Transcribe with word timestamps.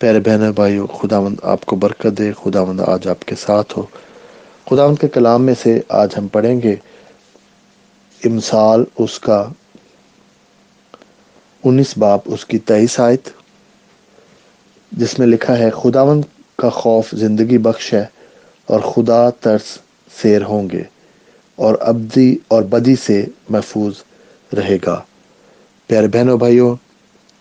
پیارے 0.00 0.20
بہن 0.20 0.50
بھائیو 0.50 0.86
خداوند 0.86 1.36
آپ 1.42 1.64
کو 1.64 1.76
برکت 1.76 2.18
دے، 2.18 2.32
خداوند 2.44 2.80
آج 2.80 3.08
آپ 3.08 3.24
کے 3.24 3.34
ساتھ 3.36 3.78
ہو۔ 3.78 3.86
خداوند 4.70 4.98
کے 5.00 5.08
کلام 5.08 5.42
میں 5.42 5.54
سے 5.62 5.80
آج 5.88 6.14
ہم 6.18 6.28
پڑھیں 6.28 6.60
گے 6.62 6.76
امثال 8.24 8.84
اس 8.98 9.18
کا 9.20 9.48
انیس 11.64 11.98
باپ، 11.98 12.20
اس 12.24 12.44
کی 12.44 12.58
تیئیس 12.58 13.00
آیت، 13.00 13.28
جس 14.92 15.18
میں 15.18 15.26
لکھا 15.26 15.58
ہے، 15.58 15.70
خداوند 15.70 16.24
کا 16.56 16.68
خوف 16.68 17.10
زندگی 17.12 17.58
بخش 17.58 17.94
ہے 17.94 18.06
اور 18.66 18.80
خدا 18.80 19.30
ترس 19.30 19.78
سیر 20.22 20.42
ہوں 20.42 20.70
گے 20.70 20.82
اور 21.56 21.74
ابدی 21.80 22.36
اور 22.48 22.62
بدی 22.62 22.96
سے 22.96 23.26
محفوظ 23.48 23.94
رہے 24.56 24.78
گا۔ 24.86 25.02
پیارے 25.86 26.06
بہنوں 26.06 26.38
بھائیوں، 26.38 26.76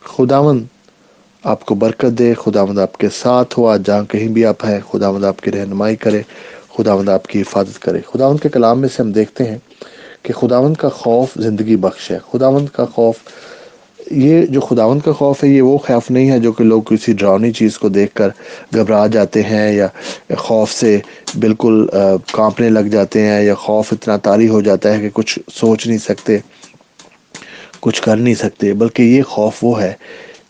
خداوند 0.04 0.64
آپ 1.44 1.66
کو 1.66 1.76
برکت 1.76 2.18
دے، 2.20 2.34
خداوند 2.34 2.80
آپ 2.80 2.98
کے 2.98 3.08
ساتھ 3.14 3.58
ہو، 3.60 3.68
آج 3.68 3.86
جہاں 3.86 4.04
کہیں 4.04 4.28
بھی 4.28 4.46
آپ 4.46 4.66
ہیں، 4.66 4.80
خداوند 4.92 5.24
آپ 5.26 5.40
کی 5.42 5.52
رہنمائی 5.52 5.96
کرے، 5.96 6.22
خداوند 6.78 7.10
آپ 7.10 7.28
کی 7.28 7.42
حفاظت 7.42 7.80
کرے۔ 7.82 8.00
خداوند 8.08 8.40
کے 8.40 8.50
کلام 8.50 8.80
میں 8.82 8.90
سے 8.90 9.02
ہم 9.04 9.12
دیکھتے 9.12 9.44
ہیں 9.44 9.58
کہ 10.24 10.34
خداوند 10.34 10.76
کا 10.78 10.90
خوف 10.90 11.30
زندگی 11.36 11.76
بخش 11.76 12.12
ہے۔ 12.12 12.18
خداوند 12.32 12.70
کا 12.70 12.86
خوف، 12.86 13.16
یہ 14.12 14.46
جو 14.46 14.60
خداوند 14.60 15.02
کا 15.06 15.12
خوف 15.12 15.44
ہے، 15.44 15.50
یہ 15.50 15.62
وہ 15.62 15.78
خوف 15.78 16.12
نہیں 16.12 16.30
ہے 16.32 16.40
جو 16.40 16.52
کہ 16.52 16.64
لوگ 16.64 16.82
کسی 16.82 17.14
ڈراؤنی 17.14 17.52
چیز 17.52 17.78
کو 17.78 17.90
دیکھ 17.90 18.14
کر 18.16 18.30
گھبرا 18.76 19.06
جاتے 19.08 19.44
ہیں 19.44 19.72
یا 19.74 19.88
خوف 20.38 20.72
سے 20.72 20.98
بالکل 21.40 21.86
کانپنے 22.32 22.70
لگ 22.70 22.88
جاتے 22.92 23.26
ہیں 23.26 23.44
یا 23.44 23.56
خوف 23.56 23.94
اتنا 23.94 24.18
طاری 24.18 24.50
ہو 24.50 24.62
جاتا 24.62 24.94
ہے 24.94 25.02
کہ 25.02 25.10
کچھ 25.14 25.40
سوچ 25.54 25.88
نہیں 25.88 25.98
سکتے، 25.98 26.38
کچھ 27.80 28.02
کر 28.02 28.18
نہیں 28.18 28.36
سکتے، 28.36 28.74
بلکہ 28.74 29.04
یہ 29.04 29.22
خوف 29.24 29.64
وہ 29.64 29.82
ہے 29.82 29.94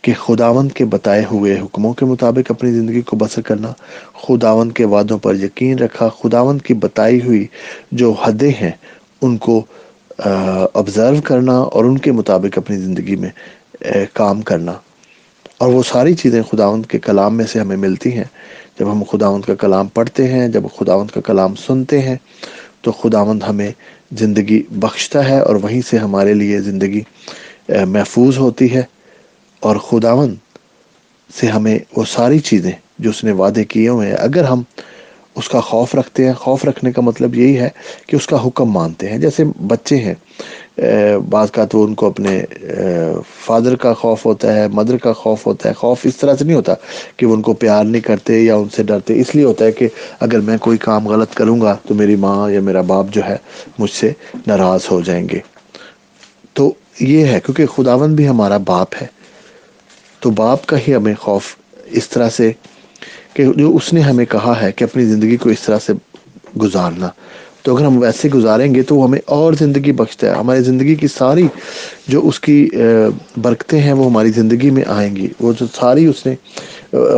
کہ 0.01 0.13
خداوند 0.13 0.71
کے 0.71 0.85
بتائے 0.85 1.25
ہوئے 1.31 1.59
حکموں 1.59 1.93
کے 1.93 2.05
مطابق 2.05 2.51
اپنی 2.51 2.71
زندگی 2.71 3.01
کو 3.01 3.15
بسر 3.17 3.41
کرنا، 3.41 3.71
خداوند 4.13 4.71
کے 4.71 4.85
وعدوں 4.85 5.17
پر 5.17 5.35
یقین 5.35 5.79
رکھا، 5.79 6.09
خداوند 6.09 6.61
کی 6.61 6.73
بتائی 6.73 7.21
ہوئی 7.21 7.45
جو 7.91 8.11
حدیں 8.11 8.51
ہیں، 8.61 8.71
ان 9.21 9.37
کو 9.37 9.65
آبزرو 10.73 11.21
کرنا 11.23 11.57
اور 11.57 11.85
ان 11.85 11.97
کے 11.97 12.11
مطابق 12.11 12.57
اپنی 12.57 12.77
زندگی 12.77 13.15
میں 13.15 13.29
کام 14.13 14.41
کرنا۔ 14.41 14.73
اور 15.57 15.73
وہ 15.73 15.83
ساری 15.87 16.13
چیزیں 16.15 16.41
خداوند 16.51 16.85
کے 16.85 16.99
کلام 16.99 17.37
میں 17.37 17.45
سے 17.45 17.59
ہمیں 17.59 17.77
ملتی 17.77 18.11
ہیں۔ 18.13 18.23
جب 18.79 18.91
ہم 18.91 19.03
خداوند 19.11 19.43
کا 19.43 19.55
کلام 19.55 19.87
پڑھتے 19.87 20.27
ہیں، 20.27 20.47
جب 20.47 20.63
خداوند 20.77 21.11
کا 21.11 21.21
کلام 21.21 21.55
سنتے 21.55 22.01
ہیں، 22.01 22.15
تو 22.81 22.91
خداوند 22.91 23.43
ہمیں 23.43 23.71
زندگی 24.11 24.63
بخشتا 24.71 25.29
ہے 25.29 25.39
اور 25.39 25.55
وہیں 25.55 25.81
سے 25.81 25.97
ہمارے 25.97 26.33
لیے 26.33 26.61
زندگی 26.61 27.01
محفوظ 27.69 28.37
ہوتی 28.37 28.73
ہے۔ 28.75 28.83
اور 29.59 29.75
خداون 29.75 30.35
سے 31.39 31.47
ہمیں 31.47 31.77
وہ 31.95 32.03
ساری 32.07 32.39
چیزیں 32.39 32.71
جو 32.99 33.09
اس 33.09 33.23
نے 33.23 33.31
وعدے 33.31 33.63
کیے 33.63 33.89
ہوئے 33.89 34.07
ہیں، 34.07 34.15
اگر 34.15 34.43
ہم 34.43 34.61
اس 35.35 35.49
کا 35.49 35.59
خوف 35.59 35.95
رکھتے 35.95 36.25
ہیں، 36.25 36.33
خوف 36.33 36.65
رکھنے 36.65 36.91
کا 36.91 37.01
مطلب 37.01 37.35
یہی 37.35 37.57
ہے 37.59 37.69
کہ 38.07 38.15
اس 38.15 38.25
کا 38.27 38.47
حکم 38.47 38.71
مانتے 38.71 39.09
ہیں۔ 39.09 39.17
جیسے 39.17 39.43
بچے 39.67 39.97
ہیں 39.97 40.13
بعض 41.29 41.51
کا 41.51 41.65
تو 41.65 41.83
ان 41.83 41.93
کو 41.95 42.07
اپنے 42.07 42.41
فادر 43.45 43.75
کا 43.75 43.93
خوف 43.93 44.25
ہوتا 44.25 44.55
ہے، 44.55 44.67
مدر 44.67 44.97
کا 44.97 45.13
خوف 45.13 45.45
ہوتا 45.47 45.69
ہے۔ 45.69 45.73
خوف 45.73 45.99
اس 46.03 46.17
طرح 46.17 46.35
سے 46.35 46.45
نہیں 46.45 46.55
ہوتا 46.55 46.73
کہ 47.17 47.25
وہ 47.25 47.33
ان 47.35 47.41
کو 47.41 47.53
پیار 47.53 47.83
نہیں 47.83 48.01
کرتے 48.01 48.39
یا 48.39 48.55
ان 48.55 48.69
سے 48.75 48.83
ڈرتے۔ 48.83 49.19
اس 49.19 49.35
لیے 49.35 49.45
ہوتا 49.45 49.65
ہے 49.65 49.71
کہ 49.71 49.87
اگر 50.19 50.39
میں 50.39 50.57
کوئی 50.57 50.77
کام 50.77 51.07
غلط 51.07 51.33
کروں 51.33 51.59
گا 51.61 51.75
تو 51.87 51.95
میری 51.95 52.15
ماں 52.15 52.51
یا 52.51 52.61
میرا 52.61 52.81
باپ 52.81 53.05
جو 53.11 53.21
ہے 53.29 53.35
مجھ 53.79 53.91
سے 53.91 54.11
ناراض 54.47 54.81
ہو 54.91 55.01
جائیں 55.01 55.27
گے۔ 55.29 55.39
تو 56.53 56.73
یہ 56.99 57.25
ہے، 57.25 57.39
کیونکہ 57.45 57.65
خداون 57.65 58.15
بھی 58.15 58.27
ہمارا 58.27 58.57
باپ 58.57 58.95
ہے۔ 59.01 59.18
تو 60.19 60.29
باپ 60.29 60.65
کا 60.65 60.77
ہی 60.87 60.95
ہمیں 60.95 61.13
خوف 61.19 61.55
اس 61.85 62.09
طرح 62.09 62.29
سے 62.29 62.51
کہ 63.33 63.45
جو 63.55 63.75
اس 63.75 63.93
نے 63.93 64.01
ہمیں 64.01 64.25
کہا 64.25 64.61
ہے 64.61 64.71
کہ 64.71 64.83
اپنی 64.83 65.05
زندگی 65.05 65.37
کو 65.37 65.49
اس 65.49 65.61
طرح 65.61 65.79
سے 65.85 65.93
گزارنا۔ 66.61 67.09
تو 67.63 67.75
اگر 67.75 67.85
ہم 67.85 67.97
ویسے 68.01 68.29
گزاریں 68.29 68.73
گے 68.75 68.81
تو 68.83 68.95
وہ 68.95 69.07
ہمیں 69.07 69.19
اور 69.25 69.53
زندگی 69.53 69.91
بخشتا 69.91 70.27
ہے۔ 70.27 70.35
ہماری 70.35 70.61
زندگی 70.63 70.95
کی 70.95 71.07
ساری 71.07 71.47
جو 72.07 72.27
اس 72.27 72.39
کی 72.39 72.69
برکتیں 73.37 73.79
ہیں 73.81 73.93
وہ 73.93 74.05
ہماری 74.05 74.31
زندگی 74.31 74.69
میں 74.69 74.83
آئیں 74.87 75.15
گی۔ 75.15 75.27
وہ 75.39 75.53
جو 75.59 75.65
ساری 75.75 76.05
اس 76.05 76.25
نے 76.25 76.35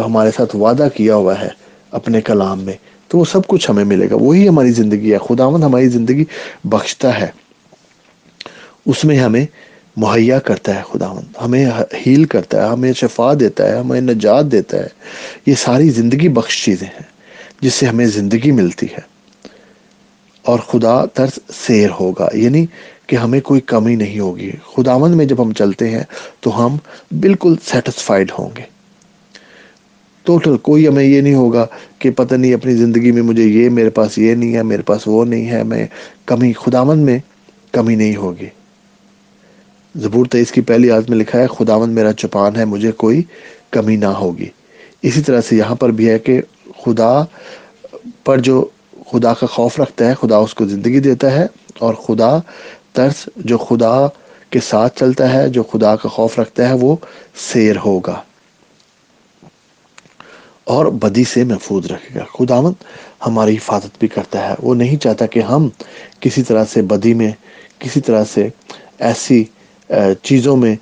ہمارے 0.05 0.31
ساتھ 0.37 0.55
وعدہ 0.55 0.87
کیا 0.95 1.15
ہوا 1.15 1.39
ہے 1.41 1.49
اپنے 1.91 2.21
کلام 2.21 2.59
میں، 2.63 2.73
تو 3.07 3.17
وہ 3.17 3.25
سب 3.25 3.47
کچھ 3.47 3.69
ہمیں 3.69 3.83
ملے 3.83 4.09
گا۔ 4.09 4.15
وہی 4.15 4.47
ہماری 4.47 4.71
زندگی 4.71 5.13
ہے۔ 5.13 5.17
خداون 5.17 5.63
ہماری 5.63 5.87
زندگی 5.89 6.23
بخشتا 6.63 7.19
ہے۔ 7.21 7.27
اس 8.85 9.03
میں 9.05 9.17
ہمیں 9.19 9.45
مہیا 9.97 10.39
کرتا 10.39 10.75
ہے 10.75 10.81
خداوند، 10.91 11.37
ہمیں 11.45 11.65
ہیل 12.07 12.23
کرتا 12.23 12.65
ہے، 12.65 12.69
ہمیں 12.69 12.93
شفا 12.93 13.33
دیتا 13.39 13.71
ہے، 13.71 13.79
ہمیں 13.79 14.01
نجات 14.01 14.45
دیتا 14.51 14.77
ہے۔ 14.77 14.87
یہ 15.45 15.53
ساری 15.57 15.89
زندگی 15.89 16.27
بخش 16.27 16.65
چیزیں 16.65 16.87
ہیں 16.87 17.03
جس 17.61 17.73
سے 17.73 17.85
ہمیں 17.85 18.05
زندگی 18.05 18.51
ملتی 18.51 18.85
ہے۔ 18.85 19.11
اور 20.41 20.59
خدا 20.59 21.05
ترس 21.05 21.39
سیر 21.53 21.89
ہوگا 21.99 22.27
یعنی 22.33 22.65
کہ 23.07 23.15
ہمیں 23.15 23.41
کوئی 23.41 23.61
کمی 23.61 23.95
نہیں 23.95 24.19
ہوگی۔ 24.19 24.51
خداوند 24.75 25.15
میں 25.15 25.25
جب 25.25 25.41
ہم 25.41 25.53
چلتے 25.53 25.89
ہیں 25.89 26.03
تو 26.39 26.65
ہم 26.65 26.77
بالکل 27.19 27.55
سیٹسفائیڈ 27.65 28.31
ہوں 28.39 28.49
گے۔ 28.57 28.63
ٹوٹل 30.23 30.57
کوئی 30.57 30.87
ہمیں 30.87 31.03
یہ 31.03 31.21
نہیں 31.21 31.33
ہوگا 31.33 31.65
کہ 31.99 32.11
پتہ 32.11 32.35
نہیں 32.35 32.53
اپنی 32.53 32.73
زندگی 32.73 33.11
میں 33.11 33.21
مجھے 33.21 33.43
یہ، 33.43 33.69
میرے 33.69 33.89
پاس 33.89 34.17
یہ 34.17 34.35
نہیں 34.35 34.55
ہے، 34.55 34.63
میرے 34.63 34.81
پاس 34.81 35.01
وہ 35.05 35.25
نہیں 35.25 35.49
ہے، 35.49 35.63
میں 35.63 35.87
کمی، 36.25 36.53
خداوند 36.53 37.03
میں 37.03 37.19
کمی 37.71 37.95
نہیں 37.95 38.15
ہوگی۔ 38.15 38.47
زبور 39.95 40.25
تیئیس 40.25 40.51
کی 40.51 40.61
پہلی 40.61 40.91
آیت 40.91 41.09
میں 41.09 41.17
لکھا 41.17 41.39
ہے، 41.39 41.47
خداوند 41.47 41.93
میرا 41.93 42.13
چپان 42.13 42.55
ہے، 42.55 42.65
مجھے 42.65 42.91
کوئی 42.91 43.23
کمی 43.71 43.95
نہ 43.95 44.05
ہوگی۔ 44.05 44.49
اسی 45.01 45.21
طرح 45.21 45.41
سے 45.41 45.55
یہاں 45.55 45.75
پر 45.75 45.89
بھی 45.89 46.09
ہے 46.09 46.19
کہ 46.19 46.41
خدا 46.85 47.23
پر 48.23 48.37
جو 48.37 48.65
خدا 49.11 49.33
کا 49.33 49.45
خوف 49.47 49.79
رکھتا 49.79 50.09
ہے، 50.09 50.13
خدا 50.13 50.37
اس 50.37 50.53
کو 50.53 50.65
زندگی 50.65 50.99
دیتا 50.99 51.31
ہے 51.31 51.45
اور 51.79 51.93
خدا 51.93 52.37
ترس 52.93 53.29
جو 53.35 53.57
خدا 53.57 54.07
کے 54.49 54.59
ساتھ 54.59 54.99
چلتا 54.99 55.33
ہے، 55.33 55.49
جو 55.49 55.63
خدا 55.63 55.95
کا 55.95 56.09
خوف 56.09 56.39
رکھتا 56.39 56.69
ہے، 56.69 56.73
وہ 56.73 56.95
سیر 57.35 57.75
ہوگا۔ 57.85 58.21
اور 60.63 60.85
بدی 60.85 61.23
سے 61.23 61.43
محفوظ 61.43 61.85
رکھے 61.85 62.19
گا۔ 62.19 62.25
خداوند 62.39 62.83
ہماری 63.27 63.55
حفاظت 63.55 63.99
بھی 63.99 64.07
کرتا 64.07 64.49
ہے۔ 64.49 64.55
وہ 64.59 64.75
نہیں 64.75 64.95
چاہتا 64.95 65.25
کہ 65.25 65.39
ہم 65.39 65.69
کسی 66.19 66.43
طرح 66.43 66.65
سے 66.65 66.81
بدی 66.81 67.13
میں، 67.13 67.31
کسی 67.79 68.01
طرح 68.01 68.23
سے 68.33 68.49
ایسی 68.99 69.43
چیزوں 70.23 70.55
میں 70.57 70.75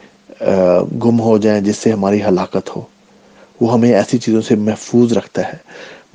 گم 1.03 1.19
ہو 1.19 1.37
جائیں 1.37 1.61
جس 1.61 1.77
سے 1.77 1.91
ہماری 1.91 2.21
ہلاکت 2.23 2.75
ہو۔ 2.75 2.81
وہ 3.61 3.73
ہمیں 3.73 3.93
ایسی 3.93 4.17
چیزوں 4.17 4.41
سے 4.41 4.55
محفوظ 4.55 5.13
رکھتا 5.13 5.47
ہے۔ 5.47 5.57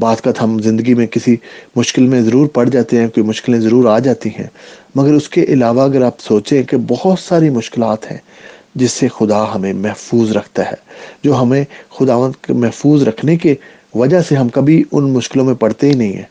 بعض 0.00 0.20
کا 0.20 0.30
ہم 0.42 0.58
زندگی 0.58 0.94
میں 0.94 1.06
کسی 1.06 1.36
مشکل 1.76 2.06
میں 2.06 2.20
ضرور 2.20 2.46
پڑ 2.46 2.68
جاتے 2.68 3.00
ہیں، 3.00 3.08
کوئی 3.08 3.26
مشکلیں 3.26 3.58
ضرور 3.60 3.84
آ 3.84 3.98
جاتی 3.98 4.30
ہیں، 4.38 4.46
مگر 4.94 5.14
اس 5.14 5.28
کے 5.28 5.44
علاوہ 5.48 5.82
اگر 5.82 6.02
آپ 6.02 6.20
سوچیں 6.20 6.62
کہ 6.62 6.76
بہت 6.88 7.18
ساری 7.18 7.50
مشکلات 7.50 8.10
ہیں 8.10 8.18
جس 8.74 8.92
سے 8.92 9.08
خدا 9.08 9.54
ہمیں 9.54 9.72
محفوظ 9.72 10.32
رکھتا 10.32 10.66
ہے، 10.66 10.76
جو 11.24 11.40
ہمیں 11.42 11.64
خدا 11.90 12.16
محفوظ 12.48 13.02
رکھنے 13.02 13.36
کے 13.36 13.54
وجہ 13.94 14.20
سے 14.22 14.36
ہم 14.36 14.48
کبھی 14.48 14.82
ان 14.92 15.10
مشکلوں 15.12 15.44
میں 15.44 15.54
پڑتے 15.54 15.88
ہی 15.88 15.94
نہیں 15.94 16.12
ہیں، 16.12 16.28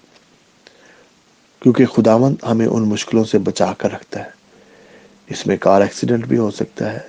کیونکہ 1.61 1.85
خداوند 1.85 2.35
ہمیں 2.49 2.65
ان 2.65 2.83
مشکلوں 2.83 3.23
سے 3.23 3.37
بچا 3.39 3.71
کر 3.77 3.93
رکھتا 3.93 4.19
ہے۔ 4.19 4.42
اس 5.33 5.47
میں 5.47 5.57
کار 5.57 5.81
ایکسیڈنٹ 5.81 6.27
بھی 6.27 6.37
ہو 6.37 6.51
سکتا 6.51 6.93
ہے۔ 6.93 6.99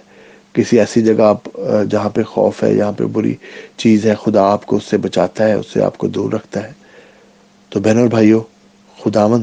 کسی 0.52 0.78
ایسی 0.78 1.02
جگہ 1.02 1.22
آپ، 1.22 1.48
جہاں 1.90 2.08
پہ 2.08 2.22
خوف 2.22 2.62
ہے، 2.62 2.74
جہاں 2.76 2.92
پہ 2.92 3.04
بری 3.04 3.34
چیز 3.76 4.06
ہے، 4.06 4.14
خدا 4.24 4.52
آپ 4.52 4.66
کو 4.66 4.76
اس 4.76 4.84
سے 4.84 4.96
بچاتا 4.96 5.48
ہے، 5.48 5.52
اس 5.52 5.66
سے 5.72 5.82
آپ 5.82 5.98
کو 5.98 6.06
دور 6.06 6.32
رکھتا 6.32 6.64
ہے۔ 6.64 6.72
تو 7.68 7.80
بہن 7.80 7.98
اور 7.98 8.08
بھائیوں 8.08 8.40
خداون 9.04 9.42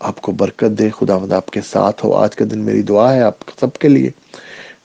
آپ 0.00 0.20
کو 0.20 0.32
برکت 0.32 0.78
دے۔ 0.78 0.90
خداوند 0.90 1.32
آپ 1.32 1.46
کے 1.46 1.60
ساتھ 1.60 2.04
ہو۔ 2.04 2.14
آج 2.14 2.36
کا 2.36 2.44
دن 2.50 2.58
میری 2.58 2.82
دعا 2.82 3.14
ہے 3.14 3.22
آپ 3.22 3.34
سب 3.60 3.72
کے 3.72 3.88
لیے 3.88 4.10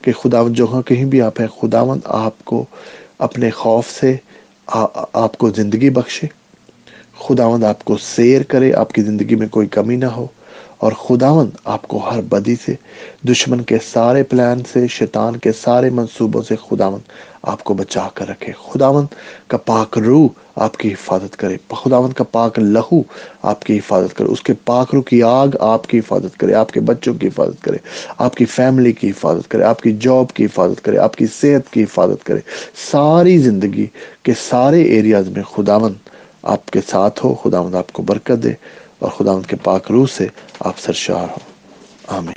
کہ 0.02 0.12
خداوند 0.12 0.54
جو 0.54 0.66
ہاں 0.72 0.82
کہیں 0.82 1.04
بھی 1.04 1.22
آپ 1.22 1.40
ہیں، 1.40 1.48
خداوند 1.60 2.00
آپ 2.04 2.44
کو 2.44 2.64
اپنے 3.18 3.50
خوف 3.50 3.90
سے 3.90 4.16
آپ 5.12 5.38
کو 5.38 5.50
زندگی 5.50 5.90
بخشے۔ 5.90 6.26
خداوند 7.18 7.64
آپ 7.64 7.84
کو 7.84 7.96
سیر 7.96 8.42
کرے۔ 8.42 8.72
آپ 8.72 8.92
کی 8.92 9.02
زندگی 9.02 9.34
میں 9.34 9.48
کوئی 9.48 9.66
کمی 9.66 9.96
نہ 9.96 10.06
ہو۔ 10.06 10.26
اور 10.78 10.92
خداون 10.92 11.50
آپ 11.64 11.82
کو 11.82 11.98
ہر 11.98 12.20
بدی 12.20 12.54
سے، 12.64 12.74
دشمن 13.28 13.60
کے 13.62 13.78
سارے 13.92 14.22
پلان 14.22 14.62
سے، 14.72 14.86
شیطان 14.86 15.36
کے 15.36 15.52
سارے 15.52 15.90
منصوبوں 15.90 16.42
سے 16.42 16.56
خداون 16.56 17.00
آپ 17.42 17.64
کو 17.64 17.74
بچا 17.74 18.08
کر 18.14 18.28
رکھے۔ 18.28 18.52
خداون 18.72 19.06
کا 19.46 19.56
پاک 19.56 19.98
روح 19.98 20.28
آپ 20.56 20.76
کی 20.76 20.92
حفاظت 20.92 21.36
کرے۔ 21.36 21.56
خداون 21.74 22.12
کا 22.12 22.24
پاک 22.24 22.58
لہو 22.58 23.02
آپ 23.42 23.60
کی 23.60 23.78
حفاظت 23.78 24.16
کرے۔ 24.16 24.28
اس 24.28 24.42
کے 24.42 24.52
پاک 24.64 24.94
روح 24.94 25.02
کی 25.02 25.22
آگ 25.22 25.48
آپ 25.60 25.86
کی 25.86 25.98
حفاظت 25.98 26.36
کرے۔ 26.36 26.54
آپ 26.54 26.72
کے 26.72 26.80
بچوں 26.80 27.14
کی 27.14 27.26
حفاظت 27.26 27.62
کرے۔ 27.62 27.76
آپ 28.18 28.34
کی 28.34 28.44
فیملی 28.44 28.92
کی 28.92 29.10
حفاظت 29.10 29.48
کرے۔ 29.48 29.64
آپ 29.64 29.80
کی 29.80 29.96
جاب 29.96 30.34
کی 30.34 30.44
حفاظت 30.44 30.84
کرے۔ 30.84 30.98
آپ 30.98 31.16
کی 31.16 31.26
صحت 31.26 31.72
کی 31.72 31.82
حفاظت 31.82 32.24
کرے۔ 32.24 32.40
ساری 32.92 33.38
زندگی 33.38 33.86
کے 34.22 34.32
سارے 34.40 34.82
ایریاز 34.82 35.28
میں 35.28 35.42
خداون 35.42 35.92
آپ 36.42 36.66
کے 36.66 36.80
ساتھ 36.88 37.24
ہو۔ 37.24 37.34
خداون 37.34 37.74
آپ 37.74 37.92
کو 37.92 38.02
برکت 38.02 38.42
دے۔ 38.42 38.52
اور 38.98 39.10
خدا 39.10 39.32
ان 39.32 39.42
کے 39.42 39.56
پاک 39.56 39.90
روح 39.90 40.06
سے 40.06 40.26
آپ 40.60 40.78
سرشار 40.78 41.28
ہوں۔ 41.28 41.56
آمین۔ 42.06 42.34